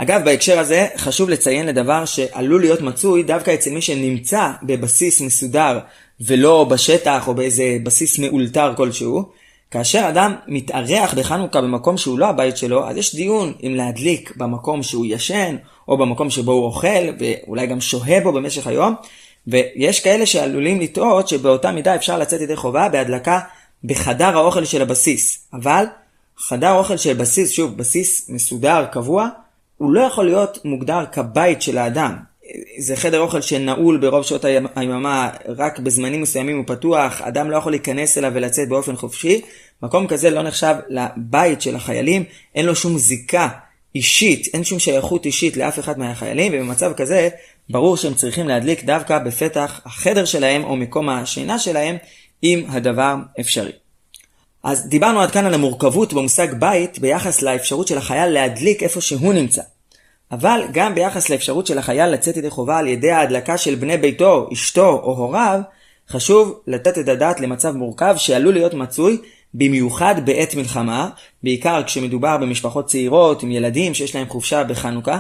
אגב, 0.01 0.25
בהקשר 0.25 0.59
הזה 0.59 0.87
חשוב 0.97 1.29
לציין 1.29 1.67
לדבר 1.67 2.05
שעלול 2.05 2.61
להיות 2.61 2.81
מצוי 2.81 3.23
דווקא 3.23 3.55
אצל 3.55 3.71
מי 3.71 3.81
שנמצא 3.81 4.51
בבסיס 4.63 5.21
מסודר 5.21 5.79
ולא 6.21 6.65
בשטח 6.65 7.29
או 7.29 7.35
באיזה 7.35 7.77
בסיס 7.83 8.19
מאולתר 8.19 8.73
כלשהו. 8.77 9.25
כאשר 9.71 10.07
אדם 10.09 10.35
מתארח 10.47 11.15
בחנוכה 11.15 11.61
במקום 11.61 11.97
שהוא 11.97 12.19
לא 12.19 12.27
הבית 12.27 12.57
שלו, 12.57 12.89
אז 12.89 12.97
יש 12.97 13.15
דיון 13.15 13.53
אם 13.67 13.75
להדליק 13.75 14.37
במקום 14.37 14.83
שהוא 14.83 15.07
ישן, 15.09 15.57
או 15.89 15.99
במקום 15.99 16.31
שבו 16.31 16.53
הוא 16.53 16.65
אוכל, 16.65 17.05
ואולי 17.19 17.67
גם 17.67 17.81
שוהה 17.81 18.21
בו 18.21 18.33
במשך 18.33 18.67
היום, 18.67 18.95
ויש 19.47 20.01
כאלה 20.01 20.27
שעלולים 20.27 20.81
לטעות 20.81 21.29
שבאותה 21.29 21.73
מידה 21.73 21.95
אפשר 21.95 22.19
לצאת 22.19 22.41
ידי 22.41 22.57
חובה 22.57 22.89
בהדלקה 22.89 23.41
בחדר 23.85 24.39
האוכל 24.39 24.65
של 24.65 24.83
הבסיס. 24.83 25.49
אבל 25.53 25.85
חדר 26.39 26.73
אוכל 26.73 26.97
של 26.97 27.15
בסיס, 27.15 27.51
שוב, 27.51 27.77
בסיס 27.77 28.29
מסודר, 28.29 28.85
קבוע, 28.93 29.29
הוא 29.79 29.93
לא 29.93 30.01
יכול 30.01 30.25
להיות 30.25 30.59
מוגדר 30.65 31.05
כבית 31.13 31.63
של 31.63 31.79
האדם. 31.79 32.17
זה 32.79 32.97
חדר 32.97 33.21
אוכל 33.21 33.41
שנעול 33.41 33.99
ברוב 33.99 34.25
שעות 34.25 34.45
היממה, 34.75 35.31
רק 35.49 35.79
בזמנים 35.79 36.23
מסוימים 36.23 36.57
הוא 36.57 36.65
פתוח, 36.67 37.23
אדם 37.23 37.51
לא 37.51 37.57
יכול 37.57 37.73
להיכנס 37.73 38.19
אליו 38.19 38.33
ולצאת 38.35 38.69
באופן 38.69 38.97
חופשי. 38.97 39.41
מקום 39.83 40.07
כזה 40.07 40.31
לא 40.31 40.43
נחשב 40.43 40.75
לבית 40.89 41.63
של 41.63 41.77
החיילים, 41.77 42.25
אין 42.55 42.67
לו 42.67 42.75
שום 42.75 42.99
זיקה 42.99 43.49
אישית, 43.95 44.47
אין 44.55 44.65
שום 44.65 44.79
שייכות 44.79 45.27
אישית 45.27 45.57
לאף 45.57 45.79
אחד 45.79 45.99
מהחיילים, 45.99 46.53
ובמצב 46.55 46.93
כזה 46.97 47.29
ברור 47.71 47.97
שהם 47.97 48.15
צריכים 48.15 48.49
להדליק 48.49 48.85
דווקא 48.85 49.19
בפתח 49.19 49.81
החדר 49.85 50.25
שלהם 50.25 50.65
או 50.65 50.77
מקום 50.77 51.09
השינה 51.09 51.59
שלהם, 51.59 51.97
אם 52.43 52.65
הדבר 52.69 53.17
אפשרי. 53.41 53.73
אז 54.63 54.89
דיברנו 54.89 55.21
עד 55.21 55.31
כאן 55.31 55.47
על 55.47 55.55
המורכבות 55.55 56.13
במושג 56.13 56.55
בית 56.55 56.99
ביחס 56.99 57.43
לאפשרות 57.43 57.89
של 57.89 57.99
החייל 57.99 58.31
להדליק 58.31 58.83
איפה 58.83 59.01
שהוא 59.01 59.33
נמצא. 59.33 59.63
אבל 60.33 60.61
גם 60.73 60.95
ביחס 60.95 61.31
לאפשרות 61.31 61.67
של 61.67 61.79
החייל 61.79 62.07
לצאת 62.11 62.37
ידי 62.37 62.51
חובה 62.51 62.79
על 62.79 62.87
ידי 62.87 63.11
ההדלקה 63.11 63.59
של 63.59 63.75
בני 63.75 63.97
ביתו, 63.97 64.49
אשתו 64.53 65.01
או 65.03 65.17
הוריו, 65.17 65.61
חשוב 66.09 66.61
לתת 66.67 66.99
את 66.99 67.09
הדעת 67.09 67.41
למצב 67.41 67.77
מורכב 67.77 68.15
שעלול 68.19 68.55
להיות 68.55 68.75
מצוי 68.75 69.19
במיוחד 69.55 70.15
בעת 70.27 70.55
מלחמה, 70.55 71.11
בעיקר 71.43 71.83
כשמדובר 71.87 72.37
במשפחות 72.37 72.87
צעירות 72.87 73.43
עם 73.43 73.53
ילדים 73.53 73.95
שיש 73.95 74.15
להם 74.15 74.29
חופשה 74.29 74.65
בחנוכה, 74.65 75.19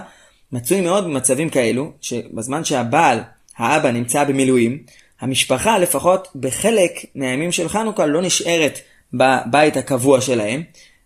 מצוי 0.52 0.80
מאוד 0.80 1.04
במצבים 1.04 1.50
כאלו, 1.50 1.92
שבזמן 2.00 2.64
שהבעל, 2.64 3.20
האבא, 3.56 3.90
נמצא 3.90 4.24
במילואים, 4.24 4.78
המשפחה 5.20 5.78
לפחות 5.78 6.28
בחלק 6.34 6.92
מהימים 7.14 7.52
של 7.52 7.68
חנוכה 7.68 8.06
לא 8.06 8.22
נשארת 8.22 8.78
בבית 9.12 9.76
הקבוע 9.76 10.20
שלהם, 10.20 10.62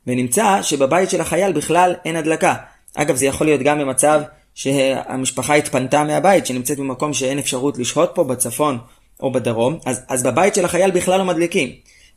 ונמצא 0.06 0.62
שבבית 0.62 1.10
של 1.10 1.20
החייל 1.20 1.52
בכלל 1.52 1.94
אין 2.04 2.16
הדלקה. 2.16 2.54
אגב, 2.94 3.16
זה 3.16 3.26
יכול 3.26 3.46
להיות 3.46 3.60
גם 3.60 3.78
במצב 3.78 4.22
שהמשפחה 4.54 5.54
התפנתה 5.54 6.04
מהבית, 6.04 6.46
שנמצאת 6.46 6.78
במקום 6.78 7.12
שאין 7.12 7.38
אפשרות 7.38 7.78
לשהות 7.78 8.10
פה, 8.14 8.24
בצפון 8.24 8.78
או 9.20 9.32
בדרום, 9.32 9.78
אז, 9.86 10.02
אז 10.08 10.22
בבית 10.22 10.54
של 10.54 10.64
החייל 10.64 10.90
בכלל 10.90 11.18
לא 11.18 11.24
מדליקים. 11.24 11.70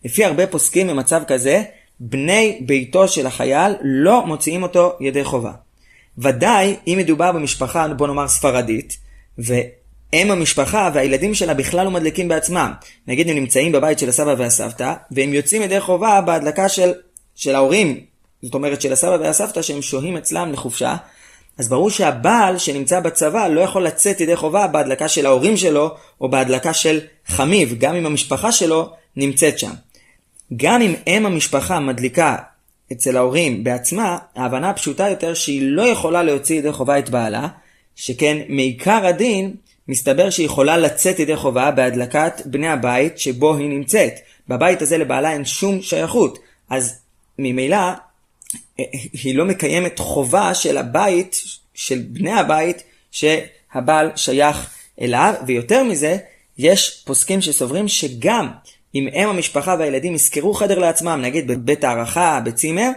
לפי 0.06 0.26
הרבה 0.26 0.48
פוסקים 0.48 0.88
במצב 0.88 1.24
כזה, 1.28 1.64
בני 2.00 2.62
ביתו 2.66 3.08
של 3.08 3.28
החייל 3.28 3.74
לא 3.82 4.26
מוציאים 4.26 4.64
אותו 4.64 4.94
ידי 5.00 5.24
חובה. 5.24 5.52
ודאי 6.18 6.76
אם 6.88 6.96
מדובר 6.98 7.32
במשפחה, 7.32 7.88
בוא 7.88 8.08
נאמר 8.08 8.28
ספרדית, 8.28 8.98
ואם 10.16 10.32
המשפחה 10.32 10.90
והילדים 10.94 11.34
שלה 11.34 11.54
בכלל 11.54 11.86
לא 11.86 11.92
מדליקים 11.92 12.28
בעצמם. 12.28 12.72
נגיד 13.08 13.30
הם 13.30 13.36
נמצאים 13.36 13.72
בבית 13.72 14.00
של 14.00 14.10
הסבא 14.10 14.36
והסבתא, 14.38 14.94
והם 15.12 15.34
יוצאים 15.34 15.62
ידי 15.62 15.80
חובה 15.80 16.22
בהדלקה 16.22 16.70
של, 16.70 16.94
של 17.36 17.56
ההורים, 17.56 18.00
זאת 18.42 18.54
אומרת 18.54 18.82
של 18.82 18.94
הסבא 18.94 19.18
והסבתא 19.22 19.62
שהם 19.62 19.82
שוהים 19.82 20.18
אצלם 20.18 20.52
לחופשה, 20.54 20.96
אז 21.58 21.70
ברור 21.70 21.90
שהבעל 21.90 22.58
שנמצא 22.58 23.00
בצבא 23.00 23.48
לא 23.48 23.62
יכול 23.62 23.84
לצאת 23.84 24.22
ידי 24.22 24.36
חובה 24.36 24.68
בהדלקה 24.68 25.08
של 25.08 25.26
ההורים 25.26 25.58
שלו, 25.58 25.96
או 26.22 26.30
בהדלקה 26.30 26.74
של 26.74 27.00
חמיו, 27.28 27.68
גם 27.78 27.96
אם 27.96 28.06
המשפחה 28.06 28.52
שלו 28.52 28.90
נמצאת 29.16 29.60
שם. 29.60 29.72
גם 30.56 30.82
אם 30.82 30.94
אם 31.08 31.26
המשפחה 31.26 31.80
מדליקה 31.80 32.36
אצל 32.92 33.18
ההורים 33.18 33.64
בעצמה, 33.64 34.18
ההבנה 34.36 34.70
הפשוטה 34.70 35.10
יותר 35.10 35.34
שהיא 35.34 35.62
לא 35.64 35.82
יכולה 35.82 36.24
להוציא 36.24 36.56
ידי 36.56 36.72
חובה 36.72 37.00
את 37.00 37.10
בעלה, 37.10 37.48
שכן 37.96 38.38
מעיקר 38.50 39.06
הדין, 39.06 39.56
מסתבר 39.88 40.30
שהיא 40.30 40.46
יכולה 40.46 40.78
לצאת 40.78 41.20
ידי 41.20 41.36
חובה 41.36 41.72
בהדלקת 41.72 42.42
בני 42.46 42.68
הבית 42.68 43.20
שבו 43.20 43.56
היא 43.56 43.70
נמצאת. 43.70 44.14
בבית 44.48 44.82
הזה 44.82 44.98
לבעלה 44.98 45.32
אין 45.32 45.46
שום 45.46 45.82
שייכות. 45.82 46.40
אז 46.70 47.00
ממילא, 47.40 47.78
היא 49.24 49.36
לא 49.36 49.46
מקיימת 49.46 50.00
חובה 50.00 50.54
של 50.54 50.78
הבית, 50.78 51.42
של 51.74 52.02
בני 52.08 52.32
הבית, 52.32 52.84
שהבעל 53.12 54.12
שייך 54.16 54.70
אליו, 55.02 55.34
ויותר 55.48 55.84
מזה, 55.84 56.18
יש 56.58 57.04
פוסקים 57.06 57.42
שסוברים 57.42 57.88
שגם 57.88 58.52
אם 58.96 59.08
אם 59.14 59.30
המשפחה 59.30 59.76
והילדים 59.80 60.16
ישכרו 60.16 60.54
חדר 60.54 60.80
לעצמם, 60.80 61.20
נגיד 61.24 61.48
בבית 61.48 61.84
הערכה, 61.84 62.40
בצימר, 62.46 62.90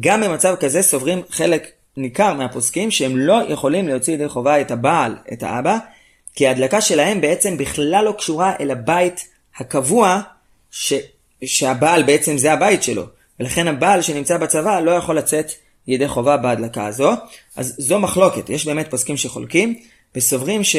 גם 0.00 0.20
במצב 0.20 0.54
כזה 0.60 0.82
סוברים 0.82 1.22
חלק 1.30 1.70
ניכר 1.96 2.34
מהפוסקים 2.34 2.90
שהם 2.90 3.16
לא 3.16 3.42
יכולים 3.48 3.88
להוציא 3.88 4.14
ידי 4.14 4.28
חובה 4.28 4.60
את 4.60 4.70
הבעל, 4.70 5.16
את 5.32 5.42
האבא, 5.42 5.78
כי 6.34 6.46
ההדלקה 6.46 6.80
שלהם 6.80 7.20
בעצם 7.20 7.56
בכלל 7.56 8.04
לא 8.04 8.12
קשורה 8.12 8.52
אל 8.60 8.70
הבית 8.70 9.28
הקבוע 9.56 10.20
ש... 10.70 10.94
שהבעל 11.44 12.02
בעצם 12.02 12.38
זה 12.38 12.52
הבית 12.52 12.82
שלו. 12.82 13.02
ולכן 13.40 13.68
הבעל 13.68 14.02
שנמצא 14.02 14.38
בצבא 14.38 14.80
לא 14.80 14.90
יכול 14.90 15.18
לצאת 15.18 15.52
ידי 15.88 16.08
חובה 16.08 16.36
בהדלקה 16.36 16.86
הזו. 16.86 17.10
אז 17.56 17.74
זו 17.78 17.98
מחלוקת, 17.98 18.50
יש 18.50 18.66
באמת 18.66 18.90
פוסקים 18.90 19.16
שחולקים, 19.16 19.78
וסוברים 20.14 20.64
ש... 20.64 20.76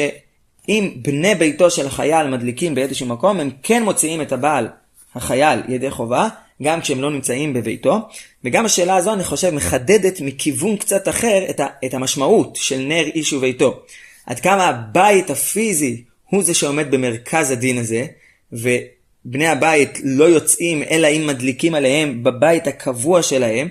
אם 0.68 0.92
בני 1.02 1.34
ביתו 1.34 1.70
של 1.70 1.86
החייל 1.86 2.26
מדליקים 2.26 2.74
באיזשהו 2.74 3.06
מקום, 3.06 3.40
הם 3.40 3.50
כן 3.62 3.82
מוציאים 3.82 4.22
את 4.22 4.32
הבעל, 4.32 4.68
החייל, 5.14 5.60
ידי 5.68 5.90
חובה, 5.90 6.28
גם 6.62 6.80
כשהם 6.80 7.02
לא 7.02 7.10
נמצאים 7.10 7.52
בביתו. 7.52 7.98
וגם 8.44 8.64
השאלה 8.64 8.96
הזו, 8.96 9.12
אני 9.12 9.24
חושב, 9.24 9.50
מחדדת 9.50 10.20
מכיוון 10.20 10.76
קצת 10.76 11.08
אחר 11.08 11.44
את, 11.50 11.60
ה- 11.60 11.66
את 11.84 11.94
המשמעות 11.94 12.56
של 12.56 12.78
נר 12.78 13.04
איש 13.04 13.32
וביתו. 13.32 13.80
עד 14.26 14.40
כמה 14.40 14.66
הבית 14.66 15.30
הפיזי 15.30 16.02
הוא 16.30 16.42
זה 16.42 16.54
שעומד 16.54 16.90
במרכז 16.90 17.50
הדין 17.50 17.78
הזה, 17.78 18.06
ובני 18.52 19.46
הבית 19.46 19.98
לא 20.04 20.24
יוצאים 20.24 20.82
אלא 20.90 21.06
אם 21.06 21.26
מדליקים 21.26 21.74
עליהם 21.74 22.24
בבית 22.24 22.66
הקבוע 22.66 23.22
שלהם, 23.22 23.68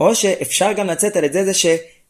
או 0.00 0.14
שאפשר 0.14 0.72
גם 0.72 0.86
לצאת 0.86 1.16
על 1.16 1.24
ידי 1.24 1.44
זה 1.44 1.54
ש... 1.54 1.66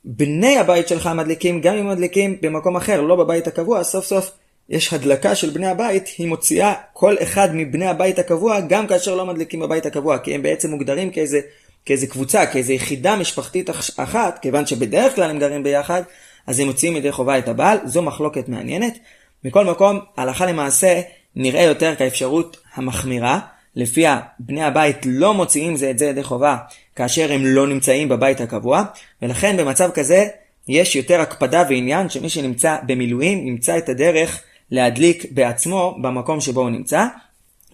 בני 0.09 0.59
הבית 0.59 0.89
שלך 0.89 1.11
מדליקים, 1.15 1.61
גם 1.61 1.77
אם 1.77 1.89
מדליקים 1.89 2.37
במקום 2.43 2.77
אחר, 2.77 3.01
לא 3.01 3.17
בבית 3.17 3.47
הקבוע, 3.47 3.85
סוף 3.85 4.05
סוף 4.05 4.31
יש 4.69 4.93
הדלקה 4.93 5.35
של 5.35 5.51
בני 5.51 5.67
הבית, 5.67 6.09
היא 6.19 6.27
מוציאה 6.27 6.75
כל 6.93 7.15
אחד 7.23 7.49
מבני 7.55 7.87
הבית 7.87 8.19
הקבוע, 8.19 8.61
גם 8.61 8.87
כאשר 8.87 9.15
לא 9.15 9.27
מדליקים 9.27 9.61
בבית 9.61 9.87
הקבוע, 9.87 10.19
כי 10.19 10.35
הם 10.35 10.43
בעצם 10.43 10.71
מוגדרים 10.71 11.11
כאיזה, 11.11 11.41
כאיזה 11.85 12.07
קבוצה, 12.07 12.47
כאיזה 12.47 12.73
יחידה 12.73 13.17
משפחתית 13.17 13.71
אחת, 13.97 14.39
כיוון 14.43 14.67
שבדרך 14.67 15.15
כלל 15.15 15.31
הם 15.31 15.39
גרים 15.39 15.63
ביחד, 15.63 16.03
אז 16.47 16.61
הם 16.61 16.67
מוציאים 16.67 16.97
ידי 16.97 17.13
חובה 17.13 17.39
את 17.39 17.49
הבעל, 17.49 17.79
זו 17.85 18.03
מחלוקת 18.03 18.49
מעניינת. 18.49 18.99
מכל 19.45 19.65
מקום, 19.65 20.01
הלכה 20.17 20.47
למעשה 20.47 21.01
נראה 21.37 21.63
יותר 21.63 21.95
כאפשרות 21.95 22.57
המחמירה, 22.75 23.41
לפיה 23.77 24.21
בני 24.39 24.65
הבית 24.65 24.97
לא 25.05 25.35
מוציאים 25.35 25.77
זה 25.77 25.91
את 25.91 25.99
זה 25.99 26.05
ידי 26.05 26.23
חובה 26.23 26.57
כאשר 26.97 27.33
הם 27.33 27.47
לא 27.47 27.67
נמצאים 27.67 28.09
בבית 28.09 28.41
הקבוע, 28.41 28.83
ולכן 29.23 29.57
במצב 29.57 29.91
כזה 29.95 30.27
יש 30.69 30.97
יותר 30.97 31.21
הקפדה 31.21 31.65
ועניין 31.69 32.09
שמי 32.09 32.29
שנמצא 32.29 32.77
במילואים 32.87 33.47
ימצא 33.47 33.79
את 33.79 33.89
הדרך 33.89 34.43
להדליק 34.71 35.27
בעצמו 35.31 35.97
במקום 36.03 36.41
שבו 36.41 36.61
הוא 36.61 36.71
נמצא, 36.71 37.07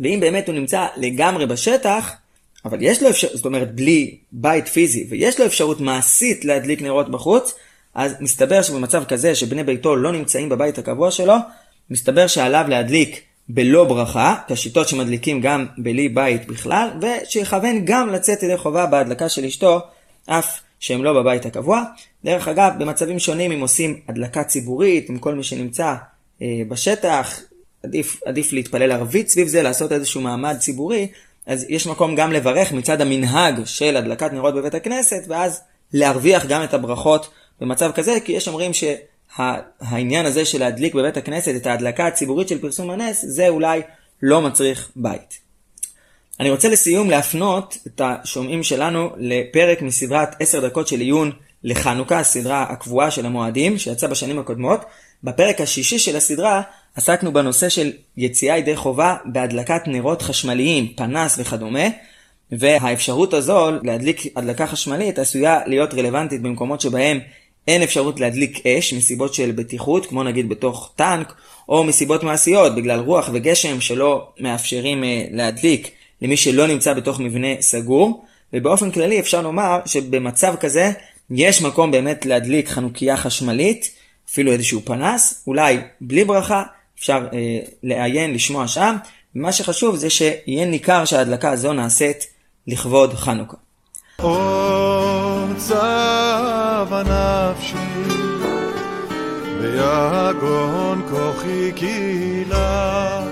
ואם 0.01 0.19
באמת 0.21 0.49
הוא 0.49 0.55
נמצא 0.55 0.87
לגמרי 0.97 1.47
בשטח, 1.47 2.13
אבל 2.65 2.79
יש 2.81 3.03
לו 3.03 3.11
אפשרות, 3.11 3.37
זאת 3.37 3.45
אומרת 3.45 3.75
בלי 3.75 4.19
בית 4.33 4.69
פיזי, 4.69 5.07
ויש 5.11 5.41
לו 5.41 5.47
אפשרות 5.47 5.81
מעשית 5.81 6.45
להדליק 6.45 6.83
נרות 6.83 7.11
בחוץ, 7.11 7.55
אז 7.95 8.15
מסתבר 8.21 8.63
שבמצב 8.63 9.05
כזה 9.05 9.35
שבני 9.35 9.65
ביתו 9.65 9.97
לא 9.97 10.13
נמצאים 10.13 10.49
בבית 10.49 10.79
הקבוע 10.79 11.11
שלו, 11.11 11.35
מסתבר 11.91 12.27
שעליו 12.27 12.65
להדליק 12.69 13.21
בלא 13.49 13.85
ברכה, 13.85 14.37
כשיטות 14.49 14.89
שמדליקים 14.89 15.41
גם 15.41 15.67
בלי 15.79 16.09
בית 16.09 16.47
בכלל, 16.47 16.89
ושיכוון 17.01 17.85
גם 17.85 18.09
לצאת 18.09 18.43
ידי 18.43 18.57
חובה 18.57 18.87
בהדלקה 18.87 19.29
של 19.29 19.45
אשתו, 19.45 19.81
אף 20.27 20.61
שהם 20.81 21.05
לא 21.05 21.13
בבית 21.13 21.47
הקבוע. 21.47 21.83
דרך 22.25 22.49
אגב, 22.49 22.73
במצבים 22.79 23.19
שונים 23.19 23.53
אם 23.53 23.61
עושים 23.61 24.01
הדלקה 24.09 24.45
ציבורית 24.45 25.09
עם 25.09 25.19
כל 25.19 25.35
מי 25.35 25.43
שנמצא 25.43 25.95
בשטח, 26.69 27.41
עדיף, 27.83 28.21
עדיף 28.27 28.53
להתפלל 28.53 28.93
ערבית 28.93 29.29
סביב 29.29 29.49
זה, 29.49 29.63
לעשות 29.63 29.93
איזשהו 29.93 30.21
מעמד 30.21 30.57
ציבורי, 30.59 31.09
אז 31.47 31.67
יש 31.69 31.87
מקום 31.87 32.15
גם 32.15 32.33
לברך 32.33 32.73
מצד 32.73 33.01
המנהג 33.01 33.65
של 33.65 33.97
הדלקת 33.97 34.33
נרות 34.33 34.55
בבית 34.55 34.75
הכנסת, 34.75 35.25
ואז 35.29 35.61
להרוויח 35.93 36.47
גם 36.47 36.65
את 36.65 36.75
הברכות 36.75 37.31
במצב 37.61 37.91
כזה, 37.95 38.19
כי 38.25 38.33
יש 38.33 38.49
אומרים 38.49 38.73
ש... 38.73 38.85
העניין 39.81 40.27
הזה 40.27 40.45
של 40.45 40.59
להדליק 40.59 40.95
בבית 40.95 41.17
הכנסת 41.17 41.55
את 41.57 41.67
ההדלקה 41.67 42.07
הציבורית 42.07 42.49
של 42.49 42.61
פרסום 42.61 42.91
הנס, 42.91 43.25
זה 43.29 43.49
אולי 43.49 43.81
לא 44.23 44.41
מצריך 44.41 44.91
בית. 44.97 45.39
אני 46.41 46.51
רוצה 46.51 46.69
לסיום 46.69 47.11
להפנות 47.11 47.77
את 47.87 48.01
השומעים 48.05 48.63
שלנו 48.63 49.11
לפרק 49.17 49.83
מסדרת 49.83 50.29
10 50.41 50.69
דקות 50.69 50.89
של 50.89 51.01
עיון 51.01 51.33
לחנוכה, 51.65 52.19
הסדרה 52.19 52.63
הקבועה 52.63 53.11
של 53.11 53.27
המועדים 53.27 53.79
שיצא 53.79 54.07
בשנים 54.07 54.39
הקודמות. 54.39 54.81
בפרק 55.25 55.61
השישי 55.61 55.99
של 55.99 56.17
הסדרה 56.17 56.63
עסקנו 56.97 57.33
בנושא 57.33 57.69
של 57.69 57.93
יציאה 58.17 58.59
ידי 58.59 58.77
חובה 58.77 59.17
בהדלקת 59.25 59.83
נרות 59.87 60.23
חשמליים, 60.23 60.93
פנס 60.97 61.37
וכדומה, 61.39 61.85
והאפשרות 62.53 63.35
הזו 63.35 63.71
להדליק 63.83 64.23
הדלקה 64.37 64.67
חשמלית 64.67 65.19
עשויה 65.19 65.61
להיות 65.67 65.95
רלוונטית 65.95 66.43
במקומות 66.43 66.81
שבהם 66.81 67.19
אין 67.69 67.83
אפשרות 67.83 68.21
להדליק 68.21 68.67
אש 68.67 68.93
מסיבות 68.93 69.35
של 69.35 69.53
בטיחות, 69.53 70.07
כמו 70.07 70.23
נגיד 70.23 70.49
בתוך 70.49 70.93
טנק, 70.97 71.35
או 71.69 71.85
מסיבות 71.85 72.23
מעשיות, 72.23 72.75
בגלל 72.75 73.01
רוח 73.01 73.31
וגשם 73.33 73.81
שלא 73.81 74.29
מאפשרים 74.41 75.05
אה, 75.05 75.25
להדליק 75.31 75.91
למי 76.23 76.37
שלא 76.37 76.67
נמצא 76.67 76.95
בתוך 76.95 77.21
מבנה 77.21 77.49
סגור. 77.61 78.25
ובאופן 78.53 78.91
כללי 78.91 79.21
אפשר 79.21 79.43
לומר 79.43 79.81
שבמצב 79.87 80.55
כזה 80.61 80.93
יש 81.35 81.63
מקום 81.63 81.91
באמת 81.91 82.27
להדליק 82.27 82.69
חנוכיה 82.69 83.17
חשמלית, 83.17 83.91
אפילו 84.31 84.53
איזשהו 84.53 84.81
פנס, 84.85 85.45
אולי 85.47 85.79
בלי 86.01 86.25
ברכה, 86.25 86.63
אפשר 86.99 87.27
אה, 87.33 87.59
לעיין, 87.83 88.35
לשמוע 88.35 88.69
שם. 88.69 88.97
ומה 89.37 89.53
שחשוב 89.53 89.97
זה 89.97 90.11
שיהיה 90.11 90.65
ניכר 90.67 91.05
שההדלקה 91.05 91.51
הזו 91.51 91.73
נעשית 91.73 92.27
לכבוד 92.67 93.15
חנוכה. 93.15 93.57
ויגון 99.61 101.03
כוחי 101.11 101.73
קהילה 101.73 103.23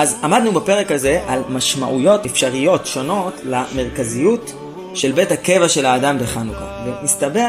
אז 0.00 0.16
עמדנו 0.22 0.52
בפרק 0.52 0.92
הזה 0.92 1.20
על 1.26 1.42
משמעויות 1.48 2.26
אפשריות 2.26 2.86
שונות 2.86 3.34
למרכזיות 3.44 4.52
של 4.94 5.12
בית 5.12 5.32
הקבע 5.32 5.68
של 5.68 5.86
האדם 5.86 6.18
בחנוכה. 6.18 6.64
ומסתבר 6.86 7.48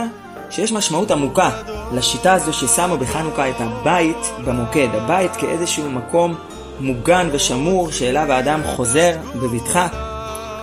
שיש 0.49 0.71
משמעות 0.71 1.11
עמוקה 1.11 1.49
לשיטה 1.93 2.33
הזו 2.33 2.53
ששמו 2.53 2.97
בחנוכה 2.97 3.49
את 3.49 3.55
הבית 3.59 4.31
במוקד, 4.45 4.87
הבית 4.93 5.35
כאיזשהו 5.35 5.89
מקום 5.91 6.35
מוגן 6.79 7.29
ושמור 7.31 7.91
שאליו 7.91 8.31
האדם 8.31 8.61
חוזר 8.63 9.11
בבטחה. 9.35 9.87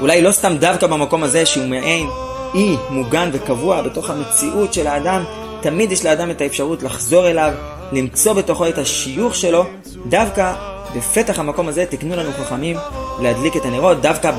אולי 0.01 0.23
לא 0.23 0.33
סתם 0.33 0.57
דווקא 0.57 0.87
במקום 0.87 1.23
הזה 1.23 1.47
שהוא 1.47 1.67
מעין 1.67 2.09
אי 2.55 2.77
מוגן 2.91 3.31
וקבוע 3.33 3.83
בתוך 3.83 4.11
המציאות 4.11 4.75
של 4.75 4.87
האדם, 4.87 5.25
תמיד 5.61 5.93
יש 5.93 6.05
לאדם 6.05 6.31
את 6.31 6.41
האפשרות 6.41 6.83
לחזור 6.83 7.29
אליו, 7.29 7.53
למצוא 7.93 8.33
בתוכו 8.33 8.69
את 8.69 8.79
השיוך 8.79 9.35
שלו, 9.35 9.65
דווקא 10.07 10.55
בפתח 10.97 11.39
המקום 11.39 11.69
הזה 11.69 11.87
תקנו 11.87 12.17
לנו 12.17 12.31
חכמים 12.33 12.77
להדליק 13.23 13.57
את 13.57 13.65
הנרות, 13.65 14.01
דווקא 14.01 14.31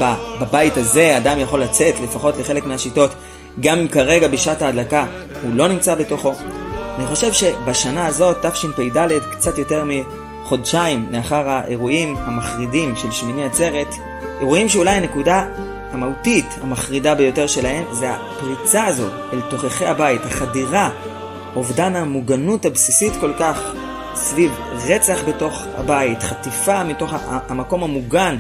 בבית 0.42 0.78
הזה 0.78 1.18
אדם 1.18 1.40
יכול 1.40 1.62
לצאת, 1.62 1.96
לפחות 2.04 2.38
לחלק 2.38 2.66
מהשיטות, 2.66 3.12
גם 3.60 3.80
אם 3.80 3.88
כרגע 3.88 4.28
בשעת 4.28 4.62
ההדלקה 4.62 5.06
הוא 5.44 5.54
לא 5.54 5.68
נמצא 5.68 5.96
בתוכו. 5.96 6.34
אני 6.98 7.08
חושב 7.08 7.34
שבשנה 7.34 8.06
הזאת, 8.06 8.46
תשפ"ד, 8.46 9.08
קצת 9.32 9.58
יותר 9.58 9.84
מחודשיים 9.86 11.08
לאחר 11.12 11.50
האירועים 11.50 12.16
המחרידים 12.18 12.96
של 12.96 13.12
שמיני 13.12 13.44
עצרת, 13.44 13.88
אירועים 14.40 14.70
שאולי 14.70 14.92
הנקודה 14.92 15.46
המהותית 15.92 16.46
המחרידה 16.62 17.16
ביותר 17.16 17.48
שלהם 17.48 17.84
זה 17.92 18.10
הפריצה 18.12 18.86
הזו 18.86 19.08
אל 19.34 19.42
תוככי 19.50 19.86
הבית, 19.86 20.22
החדירה, 20.26 20.90
אובדן 21.56 21.96
המוגנות 21.96 22.66
הבסיסית 22.66 23.14
כל 23.22 23.34
כך 23.40 23.74
סביב 24.22 24.52
רצח 24.88 25.20
בתוך 25.28 25.64
הבית, 25.78 26.24
חטיפה 26.24 26.84
מתוך 26.84 27.14
המקום 27.26 27.84
המוגן, 27.84 28.38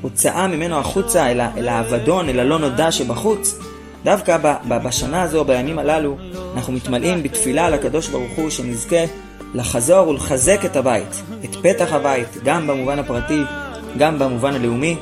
הוצאה 0.00 0.46
ממנו 0.46 0.78
החוצה 0.78 1.30
אל, 1.30 1.40
אל 1.40 1.68
האבדון, 1.68 2.28
אל 2.28 2.40
הלא 2.40 2.58
נודע 2.58 2.92
שבחוץ. 2.92 3.58
דווקא 4.04 4.36
בשנה 4.68 5.22
הזו, 5.22 5.44
בימים 5.44 5.78
הללו, 5.78 6.16
אנחנו 6.54 6.72
מתמלאים 6.72 7.22
בתפילה 7.22 7.70
לקדוש 7.70 8.08
ברוך 8.08 8.32
הוא 8.36 8.50
שנזכה 8.50 9.04
לחזור 9.54 10.08
ולחזק 10.08 10.64
את 10.64 10.76
הבית, 10.76 11.22
את 11.44 11.56
פתח 11.62 11.92
הבית, 11.92 12.28
גם 12.44 12.66
במובן 12.66 12.98
הפרטי, 12.98 13.40
גם 13.98 14.18
במובן 14.18 14.54
הלאומי, 14.54 14.96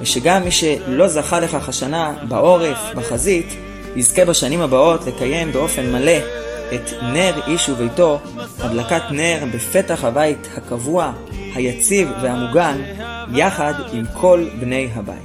ושגם 0.00 0.44
מי 0.44 0.50
שלא 0.50 1.08
זכה 1.08 1.40
לכך 1.40 1.68
השנה 1.68 2.12
בעורף, 2.28 2.78
בחזית, 2.94 3.56
יזכה 3.96 4.24
בשנים 4.24 4.60
הבאות 4.60 5.06
לקיים 5.06 5.52
באופן 5.52 5.92
מלא 5.92 6.41
את 6.74 7.02
נר 7.02 7.34
איש 7.46 7.68
וביתו, 7.68 8.20
הדלקת 8.58 9.02
נר 9.10 9.44
בפתח 9.54 10.04
הבית 10.04 10.48
הקבוע, 10.56 11.12
היציב 11.54 12.08
והמוגן, 12.22 12.76
יחד 13.34 13.72
עם 13.92 14.04
כל 14.14 14.44
בני 14.60 14.88
הבית. 14.94 15.16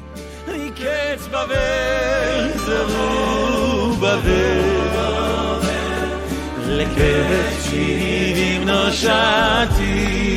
לקץ 6.68 7.64
שבעים 7.64 8.70
נושעתי, 8.70 10.28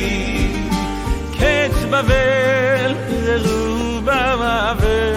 בבל 1.91 2.93
זרובבל, 3.43 5.15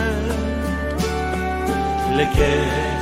לקץ 2.10 2.93